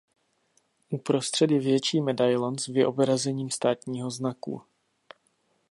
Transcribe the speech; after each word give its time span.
Uprostřed 0.89 1.51
je 1.51 1.59
větší 1.59 2.01
medailon 2.01 2.57
s 2.57 2.67
vyobrazením 2.67 3.49
státního 3.49 4.11
znaku. 4.11 4.61